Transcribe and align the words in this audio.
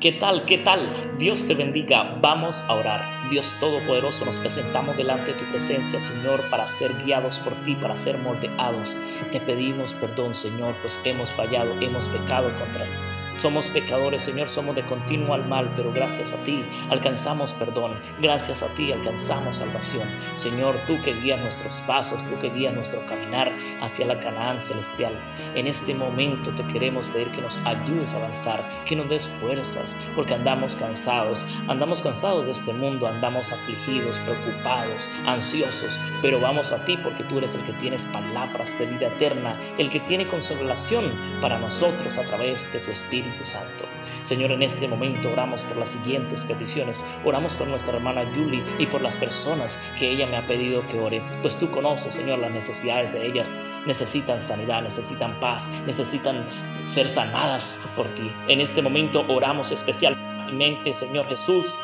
¿Qué 0.00 0.12
tal? 0.12 0.46
¿Qué 0.46 0.56
tal? 0.56 0.94
Dios 1.18 1.46
te 1.46 1.54
bendiga. 1.54 2.16
Vamos 2.22 2.64
a 2.68 2.72
orar. 2.72 3.28
Dios 3.28 3.56
Todopoderoso, 3.60 4.24
nos 4.24 4.38
presentamos 4.38 4.96
delante 4.96 5.34
de 5.34 5.38
tu 5.38 5.44
presencia, 5.44 6.00
Señor, 6.00 6.48
para 6.48 6.66
ser 6.66 6.96
guiados 7.04 7.38
por 7.38 7.52
ti, 7.64 7.74
para 7.74 7.98
ser 7.98 8.16
moldeados. 8.16 8.96
Te 9.30 9.40
pedimos 9.40 9.92
perdón, 9.92 10.34
Señor, 10.34 10.74
pues 10.80 10.98
hemos 11.04 11.30
fallado, 11.30 11.78
hemos 11.82 12.08
pecado 12.08 12.50
contra 12.58 12.86
ti. 12.86 13.09
Somos 13.40 13.70
pecadores, 13.70 14.22
Señor, 14.22 14.50
somos 14.50 14.76
de 14.76 14.84
continuo 14.84 15.32
al 15.32 15.48
mal, 15.48 15.72
pero 15.74 15.90
gracias 15.94 16.32
a 16.32 16.36
ti 16.42 16.62
alcanzamos 16.90 17.54
perdón, 17.54 17.92
gracias 18.20 18.62
a 18.62 18.66
ti 18.74 18.92
alcanzamos 18.92 19.56
salvación. 19.56 20.06
Señor, 20.34 20.76
tú 20.86 21.00
que 21.00 21.14
guías 21.14 21.40
nuestros 21.40 21.80
pasos, 21.80 22.26
tú 22.26 22.38
que 22.38 22.50
guías 22.50 22.74
nuestro 22.74 23.06
caminar 23.06 23.50
hacia 23.80 24.04
la 24.04 24.20
Canaán 24.20 24.60
celestial. 24.60 25.14
En 25.54 25.66
este 25.66 25.94
momento 25.94 26.50
te 26.50 26.66
queremos 26.66 27.08
pedir 27.08 27.30
que 27.30 27.40
nos 27.40 27.56
ayudes 27.64 28.12
a 28.12 28.18
avanzar, 28.18 28.84
que 28.84 28.94
nos 28.94 29.08
des 29.08 29.26
fuerzas, 29.40 29.96
porque 30.14 30.34
andamos 30.34 30.76
cansados, 30.76 31.46
andamos 31.66 32.02
cansados 32.02 32.44
de 32.44 32.52
este 32.52 32.74
mundo, 32.74 33.08
andamos 33.08 33.52
afligidos, 33.52 34.18
preocupados, 34.18 35.10
ansiosos, 35.24 35.98
pero 36.20 36.40
vamos 36.40 36.72
a 36.72 36.84
ti 36.84 36.98
porque 36.98 37.24
tú 37.24 37.38
eres 37.38 37.54
el 37.54 37.62
que 37.62 37.72
tienes 37.72 38.04
palabras 38.04 38.78
de 38.78 38.84
vida 38.84 39.06
eterna, 39.06 39.58
el 39.78 39.88
que 39.88 40.00
tiene 40.00 40.28
consolación 40.28 41.10
para 41.40 41.58
nosotros 41.58 42.18
a 42.18 42.22
través 42.24 42.70
de 42.74 42.80
tu 42.80 42.90
Espíritu 42.90 43.29
Santo. 43.44 43.86
Señor, 44.22 44.52
en 44.52 44.62
este 44.62 44.86
momento 44.86 45.30
oramos 45.30 45.64
por 45.64 45.76
las 45.76 45.90
siguientes 45.90 46.44
peticiones. 46.44 47.04
Oramos 47.24 47.56
por 47.56 47.68
nuestra 47.68 47.96
hermana 47.96 48.30
Julie 48.34 48.62
y 48.78 48.86
por 48.86 49.02
las 49.02 49.16
personas 49.16 49.80
que 49.98 50.10
ella 50.10 50.26
me 50.26 50.36
ha 50.36 50.46
pedido 50.46 50.86
que 50.86 50.98
ore. 50.98 51.22
Pues 51.42 51.56
tú 51.58 51.70
conoces, 51.70 52.14
Señor, 52.14 52.38
las 52.38 52.50
necesidades 52.50 53.12
de 53.12 53.26
ellas. 53.26 53.54
Necesitan 53.86 54.40
sanidad, 54.40 54.82
necesitan 54.82 55.38
paz, 55.40 55.70
necesitan 55.86 56.44
ser 56.88 57.08
sanadas 57.08 57.80
por 57.96 58.14
ti. 58.14 58.30
En 58.48 58.60
este 58.60 58.82
momento 58.82 59.24
oramos 59.28 59.70
especialmente, 59.70 60.92
Señor 60.92 61.26
Jesús, 61.28 61.74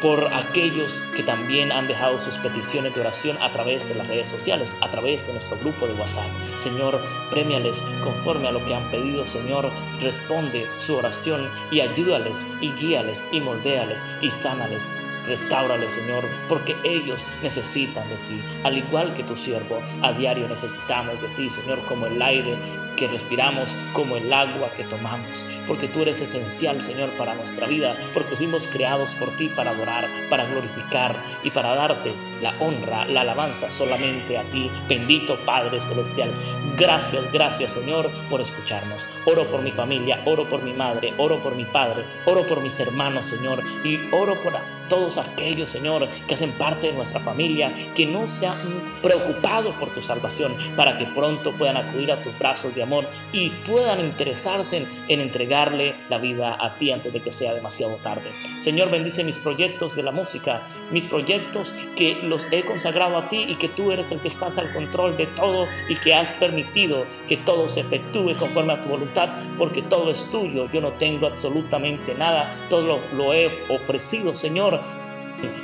por 0.00 0.32
aquellos 0.34 1.00
que 1.14 1.22
también 1.22 1.72
han 1.72 1.88
dejado 1.88 2.18
sus 2.18 2.36
peticiones 2.38 2.94
de 2.94 3.00
oración 3.00 3.36
a 3.40 3.50
través 3.50 3.88
de 3.88 3.94
las 3.94 4.06
redes 4.06 4.28
sociales, 4.28 4.76
a 4.80 4.90
través 4.90 5.26
de 5.26 5.32
nuestro 5.32 5.58
grupo 5.58 5.86
de 5.86 5.94
WhatsApp. 5.94 6.28
Señor, 6.56 7.02
premiales 7.30 7.82
conforme 8.02 8.48
a 8.48 8.52
lo 8.52 8.64
que 8.64 8.74
han 8.74 8.90
pedido, 8.90 9.26
Señor, 9.26 9.70
responde 10.00 10.68
su 10.76 10.96
oración 10.96 11.50
y 11.70 11.80
ayúdales 11.80 12.46
y 12.60 12.72
guíales 12.72 13.26
y 13.32 13.40
moldéales 13.40 14.04
y 14.20 14.30
sánales 14.30 14.90
Restáurale, 15.26 15.88
Señor, 15.88 16.24
porque 16.48 16.76
ellos 16.84 17.26
necesitan 17.42 18.08
de 18.08 18.16
ti, 18.16 18.42
al 18.62 18.78
igual 18.78 19.14
que 19.14 19.22
tu 19.22 19.36
siervo. 19.36 19.82
A 20.02 20.12
diario 20.12 20.48
necesitamos 20.48 21.20
de 21.20 21.28
ti, 21.28 21.50
Señor, 21.50 21.84
como 21.86 22.06
el 22.06 22.20
aire 22.20 22.56
que 22.96 23.08
respiramos, 23.08 23.74
como 23.92 24.16
el 24.16 24.32
agua 24.32 24.70
que 24.76 24.84
tomamos, 24.84 25.44
porque 25.66 25.88
tú 25.88 26.02
eres 26.02 26.20
esencial, 26.20 26.80
Señor, 26.80 27.10
para 27.16 27.34
nuestra 27.34 27.66
vida, 27.66 27.96
porque 28.12 28.36
fuimos 28.36 28.66
creados 28.68 29.14
por 29.14 29.30
ti 29.36 29.48
para 29.48 29.72
adorar, 29.72 30.08
para 30.30 30.44
glorificar 30.46 31.16
y 31.42 31.50
para 31.50 31.74
darte 31.74 32.12
la 32.40 32.54
honra, 32.60 33.04
la 33.06 33.22
alabanza 33.22 33.68
solamente 33.68 34.38
a 34.38 34.48
ti, 34.50 34.70
bendito 34.88 35.38
Padre 35.44 35.80
Celestial. 35.80 36.30
Gracias, 36.76 37.30
gracias, 37.32 37.72
Señor, 37.72 38.10
por 38.30 38.40
escucharnos. 38.40 39.06
Oro 39.24 39.48
por 39.48 39.62
mi 39.62 39.72
familia, 39.72 40.22
oro 40.24 40.48
por 40.48 40.62
mi 40.62 40.72
madre, 40.72 41.14
oro 41.18 41.40
por 41.40 41.54
mi 41.54 41.64
padre, 41.64 42.04
oro 42.26 42.46
por 42.46 42.60
mis 42.60 42.78
hermanos, 42.80 43.26
Señor, 43.26 43.62
y 43.82 44.08
oro 44.12 44.40
por 44.40 44.54
todos 44.88 45.18
aquellos, 45.18 45.70
Señor, 45.70 46.08
que 46.26 46.34
hacen 46.34 46.52
parte 46.52 46.88
de 46.88 46.92
nuestra 46.92 47.20
familia, 47.20 47.72
que 47.94 48.06
no 48.06 48.26
se 48.26 48.46
han 48.46 48.58
preocupado 49.02 49.72
por 49.78 49.92
tu 49.92 50.02
salvación, 50.02 50.56
para 50.76 50.96
que 50.96 51.06
pronto 51.06 51.52
puedan 51.52 51.76
acudir 51.76 52.12
a 52.12 52.22
tus 52.22 52.38
brazos 52.38 52.74
de 52.74 52.82
amor 52.82 53.06
y 53.32 53.50
puedan 53.50 54.00
interesarse 54.00 54.86
en, 55.08 55.20
entregarle 55.20 55.94
la 56.10 56.18
vida 56.18 56.56
a 56.60 56.76
ti 56.76 56.92
antes 56.92 57.12
de 57.12 57.20
que 57.20 57.32
sea 57.32 57.54
demasiado 57.54 57.96
tarde. 57.96 58.30
Señor, 58.60 58.90
bendice 58.90 59.24
mis 59.24 59.38
proyectos 59.38 59.96
de 59.96 60.02
la 60.02 60.10
música, 60.10 60.66
mis 60.90 61.06
proyectos 61.06 61.74
que 61.96 62.16
los 62.22 62.46
he 62.50 62.64
consagrado 62.64 63.16
a 63.16 63.28
ti 63.28 63.46
y 63.48 63.54
que 63.56 63.68
tú 63.68 63.92
eres 63.92 64.10
el 64.10 64.20
que 64.20 64.28
estás 64.28 64.58
al 64.58 64.72
control 64.72 65.16
de 65.16 65.26
todo 65.26 65.66
y 65.88 65.96
que 65.96 66.14
has 66.14 66.34
permitido 66.34 67.06
que 67.26 67.36
todo 67.36 67.68
se 67.68 67.80
efectúe 67.80 68.34
conforme 68.38 68.74
a 68.74 68.82
tu 68.82 68.88
voluntad, 68.88 69.30
porque 69.56 69.82
todo 69.82 70.10
es 70.10 70.30
tuyo. 70.30 70.70
Yo 70.72 70.80
no 70.80 70.92
tengo 70.92 71.26
absolutamente 71.26 72.14
nada, 72.14 72.54
todo 72.68 73.00
lo 73.16 73.32
he 73.32 73.50
ofrecido, 73.68 74.34
Señor 74.34 74.74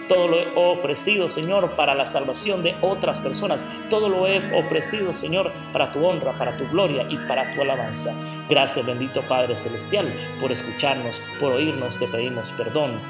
todo 0.08 0.28
lo 0.28 0.38
he 0.38 0.52
ofrecido, 0.54 1.30
Señor, 1.30 1.76
para 1.76 1.94
la 1.94 2.06
salvación 2.06 2.62
de 2.62 2.76
otras 2.80 3.20
personas. 3.20 3.66
Todo 3.88 4.08
lo 4.08 4.26
he 4.26 4.54
ofrecido, 4.58 5.14
Señor, 5.14 5.52
para 5.72 5.92
tu 5.92 6.04
honra, 6.04 6.36
para 6.36 6.56
tu 6.56 6.68
gloria 6.68 7.06
y 7.08 7.16
para 7.28 7.54
tu 7.54 7.62
alabanza. 7.62 8.14
Gracias, 8.48 8.84
bendito 8.84 9.22
Padre 9.22 9.56
Celestial, 9.56 10.12
por 10.40 10.52
escucharnos, 10.52 11.20
por 11.38 11.52
oírnos. 11.52 11.98
Te 11.98 12.06
pedimos 12.06 12.50
perdón. 12.52 13.00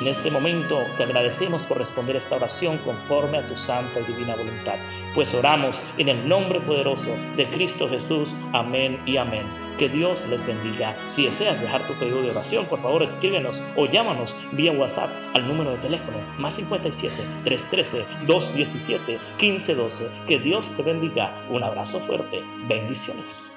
En 0.00 0.08
este 0.08 0.30
momento 0.30 0.84
te 0.96 1.04
agradecemos 1.04 1.64
por 1.64 1.78
responder 1.78 2.16
esta 2.16 2.36
oración 2.36 2.78
conforme 2.78 3.38
a 3.38 3.46
tu 3.46 3.56
santa 3.56 4.00
y 4.00 4.04
divina 4.04 4.34
voluntad, 4.34 4.74
pues 5.14 5.32
oramos 5.34 5.84
en 5.96 6.08
el 6.08 6.28
nombre 6.28 6.60
poderoso 6.60 7.14
de 7.36 7.48
Cristo 7.48 7.88
Jesús. 7.88 8.36
Amén 8.52 9.00
y 9.06 9.16
amén. 9.16 9.46
Que 9.78 9.88
Dios 9.88 10.26
les 10.28 10.46
bendiga. 10.46 10.96
Si 11.06 11.24
deseas 11.24 11.60
dejar 11.60 11.86
tu 11.86 11.94
pedido 11.94 12.22
de 12.22 12.30
oración, 12.30 12.66
por 12.66 12.82
favor 12.82 13.02
escríbenos 13.02 13.62
o 13.76 13.86
llámanos 13.86 14.36
vía 14.52 14.72
WhatsApp 14.72 15.10
al 15.34 15.46
número 15.46 15.70
de 15.70 15.78
teléfono 15.78 16.18
más 16.38 16.54
57 16.54 17.14
313 17.44 18.04
217 18.26 19.18
1512. 19.40 20.10
Que 20.26 20.38
Dios 20.38 20.72
te 20.76 20.82
bendiga. 20.82 21.46
Un 21.48 21.62
abrazo 21.62 22.00
fuerte. 22.00 22.42
Bendiciones. 22.66 23.56